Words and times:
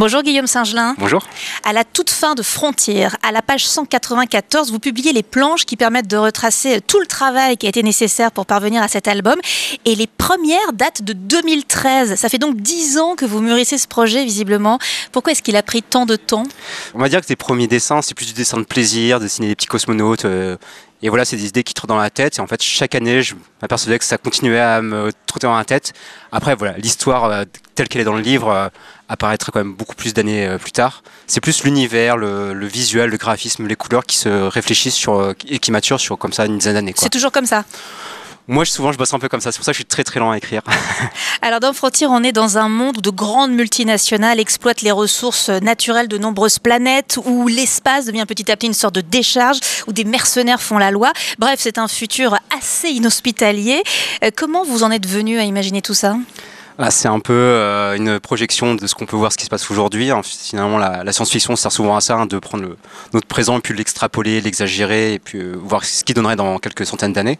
Bonjour 0.00 0.22
Guillaume 0.22 0.46
Singelin. 0.46 0.94
Bonjour. 0.96 1.22
À 1.62 1.74
la 1.74 1.84
toute 1.84 2.08
fin 2.08 2.34
de 2.34 2.40
Frontières, 2.40 3.18
à 3.22 3.32
la 3.32 3.42
page 3.42 3.66
194, 3.66 4.72
vous 4.72 4.78
publiez 4.78 5.12
les 5.12 5.22
planches 5.22 5.66
qui 5.66 5.76
permettent 5.76 6.06
de 6.06 6.16
retracer 6.16 6.80
tout 6.80 6.98
le 7.00 7.06
travail 7.06 7.58
qui 7.58 7.66
a 7.66 7.68
été 7.68 7.82
nécessaire 7.82 8.32
pour 8.32 8.46
parvenir 8.46 8.82
à 8.82 8.88
cet 8.88 9.08
album. 9.08 9.38
Et 9.84 9.94
les 9.94 10.06
premières 10.06 10.72
datent 10.72 11.02
de 11.02 11.12
2013. 11.12 12.14
Ça 12.14 12.30
fait 12.30 12.38
donc 12.38 12.56
10 12.56 12.96
ans 12.96 13.14
que 13.14 13.26
vous 13.26 13.42
mûrissez 13.42 13.76
ce 13.76 13.86
projet, 13.86 14.24
visiblement. 14.24 14.78
Pourquoi 15.12 15.32
est-ce 15.32 15.42
qu'il 15.42 15.56
a 15.56 15.62
pris 15.62 15.82
tant 15.82 16.06
de 16.06 16.16
temps? 16.16 16.44
On 16.94 16.98
va 16.98 17.10
dire 17.10 17.20
que 17.20 17.28
les 17.28 17.36
premiers 17.36 17.66
dessins, 17.66 18.00
c'est 18.00 18.14
plus 18.14 18.24
du 18.24 18.32
dessin 18.32 18.56
de 18.56 18.64
plaisir, 18.64 19.20
dessiner 19.20 19.48
des 19.48 19.54
petits 19.54 19.66
cosmonautes. 19.66 20.24
euh, 20.24 20.56
et 21.02 21.08
voilà, 21.08 21.24
c'est 21.24 21.36
des 21.36 21.46
idées 21.46 21.62
qui 21.62 21.74
trottent 21.74 21.88
dans 21.88 21.96
la 21.96 22.10
tête. 22.10 22.38
Et 22.38 22.40
en 22.40 22.46
fait, 22.46 22.62
chaque 22.62 22.94
année, 22.94 23.22
je 23.22 23.34
m'apercevais 23.62 23.98
que 23.98 24.04
ça 24.04 24.18
continuait 24.18 24.60
à 24.60 24.82
me 24.82 25.10
trotter 25.26 25.46
dans 25.46 25.56
la 25.56 25.64
tête. 25.64 25.92
Après, 26.30 26.54
voilà, 26.54 26.76
l'histoire 26.76 27.24
euh, 27.24 27.44
telle 27.80 27.88
qu'elle 27.88 28.02
est 28.02 28.04
dans 28.04 28.14
le 28.14 28.20
livre 28.20 28.48
euh, 28.48 28.68
apparaîtra 29.08 29.50
quand 29.52 29.60
même 29.60 29.72
beaucoup 29.72 29.94
plus 29.94 30.12
d'années 30.12 30.46
euh, 30.46 30.58
plus 30.58 30.72
tard. 30.72 31.02
C'est 31.26 31.40
plus 31.40 31.64
l'univers, 31.64 32.18
le, 32.18 32.66
visuel, 32.66 33.08
le 33.08 33.16
graphisme, 33.16 33.66
les 33.66 33.76
couleurs 33.76 34.04
qui 34.04 34.16
se 34.16 34.28
réfléchissent 34.28 35.02
euh, 35.08 35.32
et 35.48 35.58
qui 35.58 35.70
maturent 35.70 36.00
sur 36.00 36.18
comme 36.18 36.34
ça 36.34 36.44
une 36.44 36.58
dizaine 36.58 36.74
d'années. 36.74 36.92
C'est 36.96 37.08
toujours 37.08 37.32
comme 37.32 37.46
ça. 37.46 37.64
Moi, 38.50 38.64
souvent, 38.64 38.90
je 38.90 38.98
bosse 38.98 39.14
un 39.14 39.20
peu 39.20 39.28
comme 39.28 39.40
ça. 39.40 39.52
C'est 39.52 39.58
pour 39.58 39.64
ça 39.64 39.70
que 39.70 39.76
je 39.76 39.82
suis 39.82 39.84
très 39.84 40.02
très 40.02 40.18
lent 40.18 40.32
à 40.32 40.36
écrire. 40.36 40.62
Alors 41.42 41.60
dans 41.60 41.72
Frontières, 41.72 42.10
on 42.10 42.24
est 42.24 42.32
dans 42.32 42.58
un 42.58 42.68
monde 42.68 42.98
où 42.98 43.00
de 43.00 43.10
grandes 43.10 43.52
multinationales 43.52 44.40
exploitent 44.40 44.82
les 44.82 44.90
ressources 44.90 45.50
naturelles 45.50 46.08
de 46.08 46.18
nombreuses 46.18 46.58
planètes, 46.58 47.16
où 47.24 47.46
l'espace 47.46 48.06
devient 48.06 48.24
petit 48.26 48.50
à 48.50 48.56
petit 48.56 48.66
une 48.66 48.74
sorte 48.74 48.96
de 48.96 49.02
décharge, 49.02 49.60
où 49.86 49.92
des 49.92 50.02
mercenaires 50.02 50.60
font 50.60 50.78
la 50.78 50.90
loi. 50.90 51.12
Bref, 51.38 51.60
c'est 51.60 51.78
un 51.78 51.86
futur 51.86 52.36
assez 52.58 52.88
inhospitalier. 52.88 53.84
Euh, 54.24 54.32
comment 54.34 54.64
vous 54.64 54.82
en 54.82 54.90
êtes 54.90 55.06
venu 55.06 55.38
à 55.38 55.44
imaginer 55.44 55.80
tout 55.80 55.94
ça? 55.94 56.16
Ah, 56.82 56.90
c'est 56.90 57.08
un 57.08 57.20
peu 57.20 57.34
euh, 57.34 57.94
une 57.94 58.18
projection 58.20 58.74
de 58.74 58.86
ce 58.86 58.94
qu'on 58.94 59.04
peut 59.04 59.16
voir, 59.16 59.30
ce 59.32 59.36
qui 59.36 59.44
se 59.44 59.50
passe 59.50 59.70
aujourd'hui. 59.70 60.10
hein. 60.10 60.22
Finalement, 60.24 60.78
la, 60.78 61.04
la 61.04 61.12
science-fiction 61.12 61.54
sert 61.54 61.70
souvent 61.70 61.94
à 61.94 62.00
ça, 62.00 62.14
hein, 62.14 62.24
de 62.24 62.38
prendre 62.38 62.64
le- 62.64 62.76
notre 63.12 63.26
présent 63.26 63.58
et 63.58 63.60
puis 63.60 63.74
l'extrapoler, 63.76 64.40
l'exagérer 64.40 65.12
et 65.12 65.18
puis 65.18 65.38
euh, 65.40 65.56
voir 65.62 65.84
ce 65.84 66.02
qui 66.04 66.14
donnerait 66.14 66.36
dans 66.36 66.58
quelques 66.58 66.86
centaines 66.86 67.12
d'années. 67.12 67.38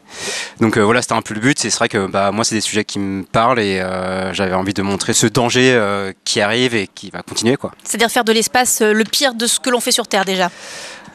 Donc 0.60 0.76
euh, 0.76 0.82
voilà, 0.82 1.00
c'était 1.00 1.14
un 1.14 1.22
peu 1.22 1.32
le 1.32 1.40
but. 1.40 1.58
C'est 1.58 1.74
vrai 1.74 1.88
que 1.88 2.06
bah, 2.06 2.32
moi, 2.32 2.44
c'est 2.44 2.54
des 2.54 2.60
sujets 2.60 2.84
qui 2.84 2.98
me 2.98 3.22
parlent 3.22 3.60
et 3.60 3.78
j'avais 4.32 4.52
envie 4.52 4.74
de 4.74 4.82
montrer 4.82 5.14
ce 5.14 5.26
danger 5.26 5.80
qui 6.24 6.42
arrive 6.42 6.74
et 6.74 6.86
qui 6.86 7.08
va 7.08 7.22
continuer. 7.22 7.56
quoi. 7.56 7.72
C'est-à-dire 7.82 8.10
faire 8.10 8.24
de 8.24 8.32
l'espace 8.32 8.82
le 8.82 9.04
pire 9.04 9.32
de 9.32 9.46
ce 9.46 9.58
que 9.58 9.70
l'on 9.70 9.80
fait 9.80 9.92
sur 9.92 10.06
Terre 10.06 10.26
déjà? 10.26 10.50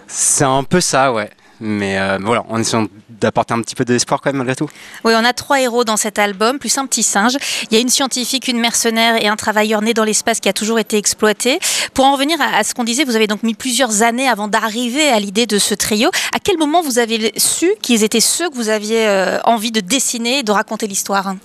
C'est 0.08 0.46
un 0.46 0.64
peu 0.64 0.82
ça, 0.82 1.14
ouais. 1.14 1.30
Mais 1.62 1.98
euh, 2.00 2.18
voilà, 2.22 2.44
en 2.50 2.60
essayant 2.60 2.88
d'apporter 3.20 3.54
un 3.54 3.62
petit 3.62 3.76
peu 3.76 3.86
d'espoir 3.86 4.22
quand 4.22 4.30
même 4.30 4.38
malgré 4.38 4.56
tout. 4.56 4.70
Oui, 5.04 5.14
on 5.16 5.24
a 5.24 5.34
trois 5.34 5.62
héros 5.62 5.84
dans 5.84 5.98
cet 5.98 6.20
album, 6.20 6.60
plus 6.60 6.78
un 6.78 6.86
petit 6.86 7.04
singe. 7.04 7.38
Il 7.70 7.76
y 7.76 7.78
a 7.78 7.82
une 7.82 7.90
scientifique, 7.90 8.48
une 8.48 8.60
mercenaire 8.60 9.22
et 9.22 9.28
un 9.28 9.36
travailleur 9.36 9.82
né 9.82 9.94
dans 9.94 10.04
l'espace 10.04 10.40
qui 10.40 10.50
a 10.50 10.54
toujours 10.54 10.80
été 10.80 10.98
exploité. 10.98 11.60
Pour 11.94 12.06
en 12.06 12.14
revenir 12.14 12.40
à, 12.42 12.58
à 12.58 12.64
ce 12.64 12.74
qu'on 12.74 12.84
disait, 12.84 13.04
vous 13.04 13.16
avez 13.16 13.28
donc 13.28 13.44
mis 13.44 13.54
plusieurs 13.54 14.02
années 14.02 14.28
avant 14.28 14.48
d'arriver 14.48 15.10
à 15.10 15.20
l'idée 15.20 15.46
de 15.46 15.60
ce 15.60 15.74
trio. 15.74 16.10
À 16.34 16.40
quel 16.40 16.58
moment 16.58 16.82
vous 16.82 17.00
avez 17.00 17.34
su 17.38 17.72
qu'ils 17.82 18.04
étaient 18.04 18.20
ceux 18.20 18.50
que 18.50 18.56
vous 18.56 18.70
aviez 18.70 19.08
euh, 19.08 19.40
envie 19.44 19.72
de 19.72 19.80
dessiner 19.80 20.40
et 20.40 20.44
de 20.44 20.52
raconter 20.52 20.88
l'histoire? 20.88 21.36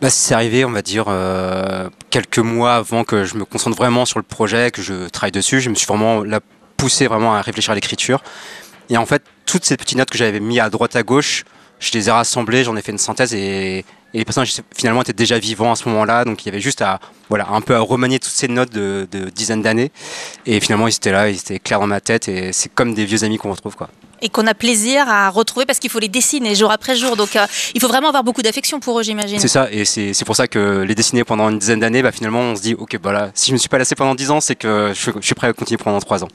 Bah, 0.00 0.10
c'est 0.10 0.34
arrivé, 0.34 0.64
on 0.64 0.70
va 0.70 0.82
dire, 0.82 1.06
euh, 1.08 1.88
quelques 2.10 2.38
mois 2.38 2.74
avant 2.74 3.04
que 3.04 3.24
je 3.24 3.36
me 3.36 3.44
concentre 3.44 3.76
vraiment 3.76 4.04
sur 4.04 4.18
le 4.18 4.24
projet, 4.24 4.70
que 4.70 4.82
je 4.82 5.08
travaille 5.08 5.32
dessus. 5.32 5.60
Je 5.60 5.70
me 5.70 5.74
suis 5.74 5.86
vraiment 5.86 6.22
là, 6.22 6.40
poussé 6.76 7.06
vraiment 7.06 7.34
à 7.34 7.40
réfléchir 7.40 7.72
à 7.72 7.74
l'écriture. 7.74 8.22
Et 8.90 8.96
en 8.96 9.06
fait, 9.06 9.22
toutes 9.44 9.64
ces 9.64 9.76
petites 9.76 9.98
notes 9.98 10.10
que 10.10 10.18
j'avais 10.18 10.40
mis 10.40 10.60
à 10.60 10.70
droite 10.70 10.96
à 10.96 11.02
gauche, 11.02 11.44
je 11.78 11.92
les 11.92 12.08
ai 12.08 12.12
rassemblées, 12.12 12.64
j'en 12.64 12.76
ai 12.76 12.82
fait 12.82 12.92
une 12.92 12.98
synthèse 12.98 13.34
et, 13.34 13.84
les 14.14 14.24
personnages 14.24 14.54
finalement 14.74 15.02
étaient 15.02 15.12
déjà 15.12 15.38
vivants 15.38 15.72
à 15.72 15.76
ce 15.76 15.86
moment-là. 15.90 16.24
Donc 16.24 16.42
il 16.42 16.46
y 16.46 16.48
avait 16.48 16.60
juste 16.60 16.80
à, 16.80 17.00
voilà, 17.28 17.48
un 17.50 17.60
peu 17.60 17.74
à 17.74 17.80
remanier 17.80 18.18
toutes 18.18 18.32
ces 18.32 18.48
notes 18.48 18.72
de, 18.72 19.06
de 19.10 19.28
dizaines 19.28 19.60
d'années. 19.60 19.92
Et 20.46 20.58
finalement, 20.60 20.88
ils 20.88 20.94
étaient 20.94 21.12
là, 21.12 21.28
ils 21.28 21.36
étaient 21.36 21.58
clairs 21.58 21.80
dans 21.80 21.86
ma 21.86 22.00
tête 22.00 22.26
et 22.28 22.50
c'est 22.52 22.72
comme 22.72 22.94
des 22.94 23.04
vieux 23.04 23.24
amis 23.24 23.36
qu'on 23.36 23.50
retrouve. 23.50 23.76
quoi. 23.76 23.90
Et 24.22 24.28
qu'on 24.28 24.46
a 24.46 24.54
plaisir 24.54 25.08
à 25.08 25.30
retrouver 25.30 25.66
parce 25.66 25.78
qu'il 25.78 25.90
faut 25.90 25.98
les 25.98 26.08
dessiner 26.08 26.54
jour 26.54 26.70
après 26.70 26.96
jour. 26.96 27.16
Donc 27.16 27.36
euh, 27.36 27.46
il 27.74 27.80
faut 27.80 27.88
vraiment 27.88 28.08
avoir 28.08 28.24
beaucoup 28.24 28.42
d'affection 28.42 28.80
pour 28.80 28.98
eux, 28.98 29.02
j'imagine. 29.02 29.38
C'est 29.38 29.48
ça, 29.48 29.68
et 29.70 29.84
c'est 29.84 30.24
pour 30.24 30.36
ça 30.36 30.48
que 30.48 30.82
les 30.82 30.94
dessiner 30.94 31.24
pendant 31.24 31.48
une 31.50 31.58
dizaine 31.58 31.80
d'années, 31.80 32.02
bah, 32.02 32.12
finalement, 32.12 32.40
on 32.40 32.56
se 32.56 32.62
dit, 32.62 32.74
ok, 32.74 32.98
bah 32.98 33.12
là, 33.12 33.30
si 33.34 33.48
je 33.48 33.52
me 33.52 33.58
suis 33.58 33.68
pas 33.68 33.78
lassé 33.78 33.94
pendant 33.94 34.14
10 34.14 34.30
ans, 34.30 34.40
c'est 34.40 34.54
que 34.56 34.92
je, 34.94 35.10
je 35.20 35.24
suis 35.26 35.34
prêt 35.34 35.48
à 35.48 35.52
continuer 35.52 35.78
pendant 35.82 35.98
3 36.00 36.24
ans. 36.24 36.28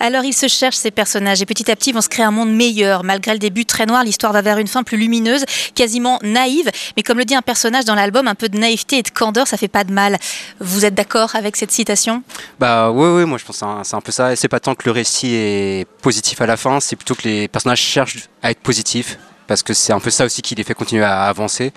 Alors 0.00 0.24
ils 0.24 0.32
se 0.32 0.46
cherchent 0.48 0.76
ces 0.76 0.90
personnages 0.90 1.42
et 1.42 1.46
petit 1.46 1.70
à 1.70 1.76
petit 1.76 1.90
ils 1.90 1.92
vont 1.94 2.00
se 2.00 2.08
créer 2.08 2.24
un 2.24 2.30
monde 2.30 2.52
meilleur. 2.54 3.04
Malgré 3.04 3.32
le 3.32 3.38
début 3.38 3.64
très 3.66 3.86
noir, 3.86 4.04
l'histoire 4.04 4.32
va 4.32 4.42
vers 4.42 4.58
une 4.58 4.68
fin 4.68 4.82
plus 4.82 4.96
lumineuse, 4.96 5.44
quasiment 5.74 6.18
naïve. 6.22 6.70
Mais 6.96 7.02
comme 7.02 7.18
le 7.18 7.24
dit 7.24 7.34
un 7.34 7.42
personnage 7.42 7.84
dans 7.84 7.94
l'album, 7.94 8.28
un 8.28 8.34
peu 8.34 8.48
de 8.48 8.58
naïveté 8.58 8.98
et 8.98 9.02
de 9.02 9.10
candeur, 9.10 9.46
ça 9.48 9.56
fait 9.56 9.68
pas 9.68 9.84
de 9.84 9.92
mal. 9.92 10.18
Vous 10.60 10.84
êtes 10.84 10.94
d'accord 10.94 11.34
avec 11.34 11.56
cette 11.56 11.72
citation? 11.72 12.22
Bah 12.60 12.90
oui, 12.90 13.08
oui, 13.08 13.24
moi 13.24 13.38
je 13.38 13.44
pense 13.44 13.56
que 13.56 13.66
c'est 13.84 13.94
un- 13.94 13.98
un 13.98 14.00
peu 14.00 14.12
ça. 14.12 14.32
Et 14.32 14.36
c'est 14.36 14.48
pas 14.48 14.60
tant 14.60 14.74
que 14.74 14.82
le 14.84 14.92
récit 14.92 15.34
est 15.34 15.86
positif 16.02 16.40
à 16.40 16.46
la 16.46 16.56
fin, 16.56 16.78
c'est 16.80 16.96
plutôt 16.96 17.14
que 17.18 17.28
les 17.28 17.48
personnages 17.48 17.80
cherchent 17.80 18.28
à 18.42 18.50
être 18.50 18.60
positifs. 18.60 19.18
Parce 19.46 19.62
que 19.62 19.72
c'est 19.72 19.94
un 19.94 20.00
peu 20.00 20.10
ça 20.10 20.26
aussi 20.26 20.42
qui 20.42 20.54
les 20.54 20.62
fait 20.62 20.74
continuer 20.74 21.04
à 21.04 21.22
avancer. 21.22 21.72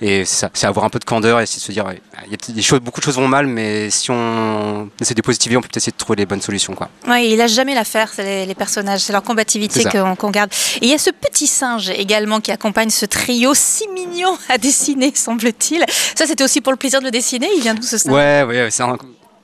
Et 0.00 0.24
c'est 0.24 0.64
avoir 0.64 0.84
un 0.84 0.90
peu 0.90 0.98
de 0.98 1.04
candeur 1.04 1.38
et 1.38 1.44
essayer 1.44 1.60
de 1.60 1.64
se 1.64 1.70
dire, 1.70 1.86
ouais, 1.86 2.02
il 2.26 2.32
y 2.32 2.34
a 2.34 2.52
des 2.52 2.62
choses, 2.62 2.80
beaucoup 2.80 2.98
de 2.98 3.04
choses 3.04 3.14
vont 3.14 3.28
mal, 3.28 3.46
mais 3.46 3.88
si 3.88 4.10
on 4.10 4.90
essaie 5.00 5.14
de 5.14 5.22
positiver, 5.22 5.56
on 5.56 5.60
peut 5.60 5.68
essayer 5.76 5.92
de 5.92 5.96
trouver 5.96 6.16
les 6.16 6.26
bonnes 6.26 6.42
solutions. 6.42 6.74
Quoi. 6.74 6.88
Oui, 7.06 7.28
ils 7.30 7.36
lâchent 7.36 7.52
jamais 7.52 7.76
l'affaire, 7.76 8.10
c'est 8.12 8.24
les, 8.24 8.46
les 8.46 8.54
personnages, 8.56 9.02
c'est 9.02 9.12
leur 9.12 9.22
combativité 9.22 9.84
qu'on 9.84 10.16
qu'on 10.16 10.30
garde. 10.30 10.50
Et 10.80 10.86
il 10.86 10.88
y 10.88 10.94
a 10.94 10.98
ce 10.98 11.10
petit 11.10 11.46
singe 11.46 11.90
également 11.90 12.40
qui 12.40 12.50
accompagne 12.50 12.90
ce 12.90 13.06
trio, 13.06 13.54
si 13.54 13.86
mignon 13.86 14.36
à 14.48 14.58
dessiner, 14.58 15.12
semble-t-il. 15.14 15.84
Ça, 16.16 16.26
c'était 16.26 16.42
aussi 16.42 16.60
pour 16.60 16.72
le 16.72 16.78
plaisir 16.78 16.98
de 16.98 17.04
le 17.04 17.12
dessiner. 17.12 17.48
Il 17.56 17.62
vient 17.62 17.74
d'où 17.74 17.82
ce 17.84 17.96
singe? 17.96 18.12
Ouais, 18.12 18.42
ouais, 18.42 18.68
c'est 18.72 18.82
un 18.82 18.98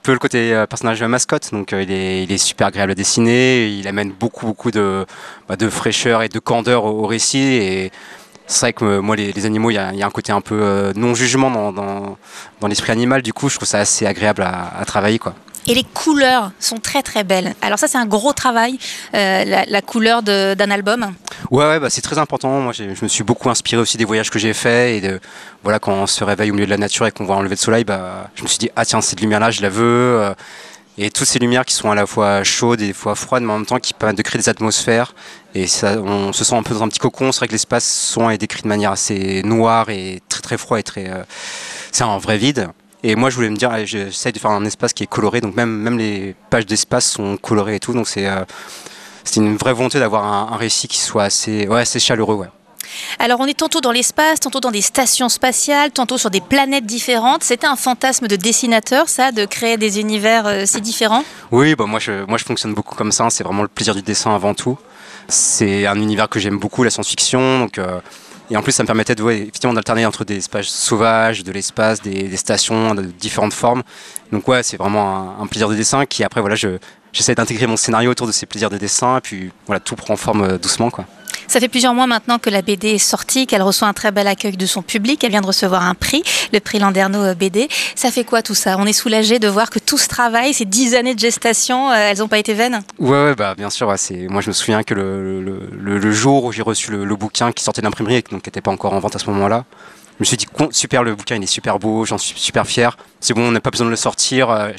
peu 0.08 0.14
le 0.14 0.18
côté 0.18 0.54
euh, 0.54 0.66
personnage 0.66 1.02
mascotte. 1.02 1.50
Donc 1.52 1.74
euh, 1.74 1.82
il, 1.82 2.32
est, 2.32 2.38
super 2.38 2.68
agréable 2.68 2.92
à 2.92 2.94
dessiner. 2.94 3.66
Il 3.66 3.86
amène 3.86 4.10
beaucoup, 4.10 4.46
beaucoup 4.46 4.70
de, 4.70 5.04
bah, 5.50 5.56
fraîcheur 5.68 6.22
et 6.22 6.30
de 6.30 6.38
candeur 6.38 6.86
au, 6.86 7.06
récit. 7.06 7.38
Et 7.38 7.92
c'est 8.46 8.60
vrai 8.60 8.72
que 8.72 8.84
euh, 8.86 9.02
moi, 9.02 9.16
les, 9.16 9.44
animaux, 9.44 9.70
il 9.70 9.74
y, 9.74 9.78
a, 9.78 10.06
un 10.06 10.10
côté 10.10 10.32
un 10.32 10.40
peu 10.40 10.94
non-jugement 10.96 11.72
dans 11.72 12.68
l'esprit 12.68 12.92
animal. 12.92 13.20
Du 13.20 13.34
coup, 13.34 13.50
je 13.50 13.56
trouve 13.56 13.68
ça 13.68 13.80
assez 13.80 14.06
agréable 14.06 14.40
à, 14.40 14.78
à 14.78 14.84
travailler. 14.86 15.18
Quoi. 15.18 15.34
Et 15.66 15.74
les 15.74 15.84
couleurs 15.84 16.52
sont 16.60 16.78
très 16.78 17.02
très 17.02 17.24
belles. 17.24 17.54
Alors 17.60 17.78
ça, 17.78 17.88
c'est 17.88 17.98
un 17.98 18.06
gros 18.06 18.32
travail, 18.32 18.78
euh, 19.14 19.64
la, 19.68 19.82
couleur 19.82 20.22
d'un 20.22 20.70
album. 20.70 21.12
Ouais, 21.50 21.66
ouais 21.66 21.80
bah, 21.80 21.90
c'est 21.90 22.00
très 22.00 22.18
important. 22.18 22.60
Moi, 22.60 22.72
je 22.72 22.84
me 22.84 23.08
suis 23.08 23.24
beaucoup 23.24 23.50
inspiré 23.50 23.80
aussi 23.82 23.96
des 23.98 24.04
voyages 24.06 24.30
que 24.30 24.38
j'ai 24.38 24.54
faits. 24.54 25.04
Et 25.04 25.18
voilà, 25.62 25.78
quand 25.78 25.92
on 25.92 26.06
se 26.06 26.24
réveille 26.24 26.50
au 26.50 26.54
milieu 26.54 26.66
de 26.66 26.70
la 26.70 26.78
nature 26.78 27.06
et 27.06 27.10
qu'on 27.12 27.24
voit 27.24 27.36
un 27.36 27.42
lever 27.42 27.56
de 27.56 27.60
soleil, 27.60 27.84
bah, 27.84 28.30
je 28.34 28.42
me 28.42 28.48
suis 28.48 28.58
dit, 28.58 28.70
ah 28.76 28.84
tiens, 28.84 29.00
cette 29.00 29.20
lumière-là, 29.20 29.50
je 29.50 29.60
la 29.62 29.68
veux. 29.68 29.82
euh, 30.22 30.34
Et 30.96 31.10
toutes 31.10 31.26
ces 31.28 31.38
lumières 31.38 31.64
qui 31.64 31.74
sont 31.74 31.90
à 31.90 31.94
la 31.94 32.06
fois 32.06 32.42
chaudes 32.44 32.80
et 32.80 32.92
fois 32.92 33.14
froides, 33.14 33.42
mais 33.42 33.52
en 33.52 33.58
même 33.58 33.66
temps 33.66 33.78
qui 33.78 33.92
permettent 33.94 34.16
de 34.18 34.22
créer 34.22 34.40
des 34.40 34.48
atmosphères. 34.48 35.14
Et 35.54 35.66
ça, 35.66 35.96
on 35.98 36.32
se 36.32 36.44
sent 36.44 36.56
un 36.56 36.62
peu 36.62 36.74
dans 36.74 36.82
un 36.82 36.88
petit 36.88 36.98
cocon. 36.98 37.30
C'est 37.30 37.38
vrai 37.40 37.46
que 37.48 37.52
l'espace 37.52 37.84
souvent 38.12 38.30
est 38.30 38.38
décrit 38.38 38.62
de 38.62 38.68
manière 38.68 38.92
assez 38.92 39.42
noire 39.44 39.90
et 39.90 40.20
très 40.28 40.40
très 40.40 40.56
froid 40.58 40.78
et 40.78 40.82
très. 40.82 41.08
euh, 41.10 41.22
c'est 41.92 42.04
un 42.04 42.18
vrai 42.18 42.36
vide. 42.38 42.68
Et 43.02 43.14
moi, 43.14 43.30
je 43.30 43.36
voulais 43.36 43.50
me 43.50 43.56
dire, 43.56 43.70
allez, 43.70 43.86
j'essaye 43.86 44.32
de 44.32 44.38
faire 44.38 44.50
un 44.50 44.64
espace 44.64 44.92
qui 44.92 45.04
est 45.04 45.06
coloré. 45.06 45.40
Donc 45.40 45.54
même, 45.54 45.70
même 45.70 45.98
les 45.98 46.34
pages 46.50 46.66
d'espace 46.66 47.10
sont 47.10 47.36
colorées 47.36 47.76
et 47.76 47.80
tout. 47.80 47.92
Donc 47.92 48.08
c'est 48.08 48.26
euh, 48.26 48.44
une 49.36 49.56
vraie 49.56 49.72
volonté 49.72 49.98
d'avoir 49.98 50.24
un, 50.24 50.52
un 50.52 50.56
récit 50.56 50.88
qui 50.88 50.98
soit 50.98 51.24
assez, 51.24 51.68
ouais, 51.68 51.82
assez 51.82 52.00
chaleureux. 52.00 52.34
Ouais. 52.34 52.48
Alors 53.18 53.40
on 53.40 53.46
est 53.46 53.58
tantôt 53.58 53.80
dans 53.80 53.92
l'espace, 53.92 54.40
tantôt 54.40 54.60
dans 54.60 54.70
des 54.70 54.80
stations 54.80 55.28
spatiales, 55.28 55.90
tantôt 55.90 56.18
sur 56.18 56.30
des 56.30 56.40
planètes 56.40 56.86
différentes. 56.86 57.44
C'était 57.44 57.66
un 57.66 57.76
fantasme 57.76 58.26
de 58.26 58.36
dessinateur, 58.36 59.08
ça, 59.08 59.30
de 59.30 59.44
créer 59.44 59.76
des 59.76 60.00
univers 60.00 60.46
euh, 60.46 60.64
si 60.66 60.80
différents? 60.80 61.22
Oui, 61.50 61.74
bah 61.74 61.84
moi, 61.86 62.00
je, 62.00 62.24
moi 62.26 62.38
je 62.38 62.44
fonctionne 62.44 62.74
beaucoup 62.74 62.94
comme 62.94 63.12
ça. 63.12 63.28
C'est 63.30 63.44
vraiment 63.44 63.62
le 63.62 63.68
plaisir 63.68 63.94
du 63.94 64.02
dessin 64.02 64.34
avant 64.34 64.54
tout. 64.54 64.78
C'est 65.28 65.86
un 65.86 65.96
univers 66.00 66.28
que 66.28 66.40
j'aime 66.40 66.58
beaucoup, 66.58 66.82
la 66.82 66.90
science-fiction. 66.90 67.60
Donc, 67.60 67.78
euh, 67.78 68.00
et 68.50 68.56
en 68.56 68.62
plus, 68.62 68.72
ça 68.72 68.82
me 68.82 68.86
permettait 68.86 69.14
de, 69.14 69.22
ouais, 69.22 69.40
effectivement 69.40 69.74
d'alterner 69.74 70.06
entre 70.06 70.24
des 70.24 70.38
espaces 70.38 70.68
sauvages, 70.68 71.44
de 71.44 71.52
l'espace, 71.52 72.00
des, 72.00 72.36
stations 72.36 72.94
de 72.94 73.02
différentes 73.02 73.52
formes. 73.52 73.82
Donc 74.32 74.48
ouais, 74.48 74.62
c'est 74.62 74.76
vraiment 74.76 75.38
un, 75.38 75.42
un 75.42 75.46
plaisir 75.46 75.68
de 75.68 75.74
dessin 75.74 76.06
qui 76.06 76.24
après 76.24 76.40
voilà, 76.40 76.56
je 76.56 76.78
j'essaie 77.12 77.34
d'intégrer 77.34 77.66
mon 77.66 77.76
scénario 77.76 78.10
autour 78.10 78.26
de 78.26 78.32
ces 78.32 78.46
plaisirs 78.46 78.70
de 78.70 78.78
dessin. 78.78 79.18
Et 79.18 79.20
puis 79.20 79.52
voilà, 79.66 79.80
tout 79.80 79.96
prend 79.96 80.16
forme 80.16 80.42
euh, 80.42 80.58
doucement 80.58 80.90
quoi. 80.90 81.04
Ça 81.48 81.60
fait 81.60 81.68
plusieurs 81.68 81.94
mois 81.94 82.06
maintenant 82.06 82.38
que 82.38 82.50
la 82.50 82.60
BD 82.60 82.90
est 82.90 82.98
sortie, 82.98 83.46
qu'elle 83.46 83.62
reçoit 83.62 83.88
un 83.88 83.94
très 83.94 84.12
bel 84.12 84.26
accueil 84.26 84.56
de 84.56 84.66
son 84.66 84.82
public. 84.82 85.24
Elle 85.24 85.30
vient 85.30 85.40
de 85.40 85.46
recevoir 85.46 85.82
un 85.82 85.94
prix, 85.94 86.22
le 86.52 86.60
prix 86.60 86.78
Landerneau 86.78 87.22
euh, 87.22 87.34
BD. 87.34 87.68
Ça 87.94 88.10
fait 88.10 88.24
quoi 88.24 88.42
tout 88.42 88.54
ça? 88.54 88.76
On 88.78 88.84
est 88.84 88.92
soulagé 88.92 89.38
de 89.38 89.48
voir 89.48 89.70
que 89.70 89.78
tout 89.78 89.96
ce 89.96 90.08
travail, 90.08 90.52
ces 90.52 90.66
dix 90.66 90.94
années 90.94 91.14
de 91.14 91.20
gestation, 91.20 91.90
euh, 91.90 92.10
elles 92.10 92.18
n'ont 92.18 92.28
pas 92.28 92.38
été 92.38 92.52
vaines? 92.52 92.80
Ouais, 92.98 93.24
ouais, 93.24 93.34
bah 93.34 93.54
bien 93.56 93.70
sûr. 93.70 93.86
moi 94.28 94.42
je 94.42 94.48
me 94.48 94.52
souviens 94.52 94.82
que 94.82 94.92
le, 94.94 96.12
jour 96.12 96.44
où 96.44 96.52
j'ai 96.52 96.62
reçu 96.62 96.90
le, 96.90 97.16
bouquin 97.16 97.50
qui 97.52 97.64
sortait 97.64 97.80
de 97.80 97.86
l'imprimerie 97.86 98.16
et 98.16 98.22
qui 98.22 98.34
n'était 98.34 98.60
pas 98.60 98.70
encore 98.70 98.92
en 98.92 99.00
vente 99.00 99.16
à 99.16 99.18
ce 99.18 99.30
moment-là, 99.30 99.64
je 100.18 100.22
me 100.22 100.24
suis 100.24 100.36
dit 100.36 100.46
super 100.72 101.02
le 101.04 101.14
bouquin 101.14 101.36
il 101.36 101.42
est 101.42 101.46
super 101.46 101.78
beau, 101.78 102.04
j'en 102.04 102.18
suis 102.18 102.38
super 102.38 102.66
fier. 102.66 102.96
C'est 103.20 103.34
bon, 103.34 103.48
on 103.48 103.52
n'a 103.52 103.60
pas 103.60 103.70
besoin 103.70 103.86
de 103.86 103.90
le 103.90 103.96
sortir. 103.96 104.50
Euh, 104.50 104.70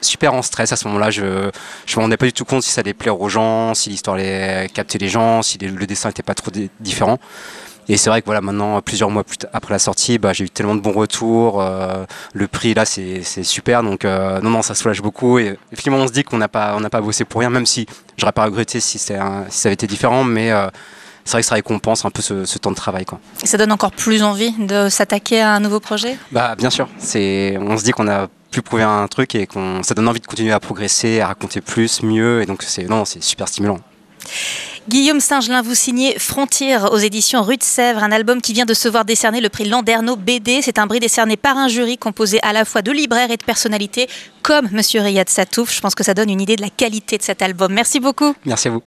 super 0.00 0.34
en 0.34 0.42
stress 0.42 0.72
à 0.72 0.76
ce 0.76 0.86
moment-là. 0.88 1.10
Je 1.10 1.50
je 1.86 1.96
me 1.96 2.02
rendais 2.02 2.16
pas 2.16 2.26
du 2.26 2.32
tout 2.32 2.44
compte 2.44 2.62
si 2.62 2.70
ça 2.70 2.80
allait 2.80 2.94
plaire 2.94 3.20
aux 3.20 3.28
gens, 3.28 3.74
si 3.74 3.90
l'histoire 3.90 4.16
allait 4.16 4.68
capter 4.72 4.98
les 4.98 5.08
gens, 5.08 5.42
si 5.42 5.58
les- 5.58 5.68
le 5.68 5.86
dessin 5.86 6.10
était 6.10 6.22
pas 6.22 6.34
trop 6.34 6.50
différent. 6.80 7.18
Et 7.90 7.96
c'est 7.96 8.10
vrai 8.10 8.20
que 8.20 8.26
voilà, 8.26 8.42
maintenant, 8.42 8.82
plusieurs 8.82 9.10
mois 9.10 9.24
plus 9.24 9.38
après 9.52 9.72
la 9.72 9.78
sortie, 9.78 10.18
bah, 10.18 10.34
j'ai 10.34 10.44
eu 10.44 10.50
tellement 10.50 10.74
de 10.74 10.80
bons 10.80 10.92
retours. 10.92 11.62
Euh, 11.62 12.04
le 12.34 12.46
prix 12.46 12.74
là, 12.74 12.84
c'est 12.84 13.22
super. 13.42 13.82
Donc 13.82 14.04
euh, 14.04 14.40
non, 14.42 14.50
non, 14.50 14.62
ça 14.62 14.74
soulage 14.74 15.00
beaucoup. 15.00 15.38
Et 15.38 15.58
finalement, 15.74 16.04
on 16.04 16.06
se 16.06 16.12
dit 16.12 16.22
qu'on 16.22 16.36
n'a 16.36 16.48
pas, 16.48 16.74
on 16.76 16.80
n'a 16.80 16.90
pas 16.90 17.00
bossé 17.00 17.24
pour 17.24 17.40
rien, 17.40 17.48
même 17.48 17.64
si 17.64 17.86
j'aurais 18.18 18.32
pas 18.32 18.44
regretté 18.44 18.80
si, 18.80 18.98
si 18.98 19.06
ça 19.06 19.42
avait 19.64 19.72
été 19.72 19.86
différent. 19.86 20.22
Mais 20.22 20.52
euh, 20.52 20.68
c'est 21.24 21.32
vrai 21.32 21.40
que 21.40 21.46
ça 21.48 21.54
récompense 21.54 22.04
un 22.04 22.10
peu 22.10 22.20
ce, 22.20 22.58
temps 22.58 22.70
de 22.70 22.76
travail. 22.76 23.06
Quoi. 23.06 23.20
Et 23.42 23.46
ça 23.46 23.56
donne 23.56 23.72
encore 23.72 23.92
plus 23.92 24.22
envie 24.22 24.52
de 24.58 24.90
s'attaquer 24.90 25.40
à 25.40 25.52
un 25.54 25.60
nouveau 25.60 25.80
projet? 25.80 26.18
Bah 26.30 26.56
bien 26.56 26.70
sûr. 26.70 26.88
On 27.00 27.76
se 27.78 27.84
dit 27.84 27.92
qu'on 27.92 28.08
a 28.08 28.28
pu 28.58 28.62
prouver 28.62 28.82
un 28.82 29.06
truc 29.06 29.34
et 29.34 29.46
qu'on, 29.46 29.82
ça 29.82 29.94
donne 29.94 30.08
envie 30.08 30.20
de 30.20 30.26
continuer 30.26 30.52
à 30.52 30.60
progresser, 30.60 31.20
à 31.20 31.28
raconter 31.28 31.60
plus, 31.60 32.02
mieux. 32.02 32.42
Et 32.42 32.46
donc 32.46 32.62
c'est, 32.62 32.84
non, 32.84 33.04
c'est 33.04 33.22
super 33.22 33.46
stimulant. 33.48 33.78
Guillaume 34.88 35.20
Singelin, 35.20 35.62
vous 35.62 35.74
signez 35.74 36.18
Frontière 36.18 36.92
aux 36.92 36.98
éditions 36.98 37.42
Rue 37.42 37.56
de 37.56 37.62
Sèvres, 37.62 38.02
un 38.02 38.10
album 38.10 38.40
qui 38.40 38.52
vient 38.52 38.64
de 38.64 38.74
se 38.74 38.88
voir 38.88 39.04
décerner 39.04 39.40
le 39.40 39.48
prix 39.48 39.66
Landerneau 39.66 40.16
BD. 40.16 40.60
C'est 40.62 40.78
un 40.78 40.86
prix 40.86 40.98
décerné 40.98 41.36
par 41.36 41.56
un 41.56 41.68
jury 41.68 41.98
composé 41.98 42.40
à 42.42 42.52
la 42.52 42.64
fois 42.64 42.82
de 42.82 42.90
libraires 42.90 43.30
et 43.30 43.36
de 43.36 43.44
personnalités, 43.44 44.08
comme 44.42 44.68
Monsieur 44.72 45.02
Riyad 45.02 45.28
Satouf. 45.28 45.74
Je 45.74 45.80
pense 45.80 45.94
que 45.94 46.04
ça 46.04 46.14
donne 46.14 46.30
une 46.30 46.40
idée 46.40 46.56
de 46.56 46.62
la 46.62 46.70
qualité 46.70 47.16
de 47.18 47.22
cet 47.22 47.42
album. 47.42 47.72
Merci 47.72 48.00
beaucoup. 48.00 48.34
Merci 48.44 48.68
à 48.68 48.70
vous. 48.72 48.82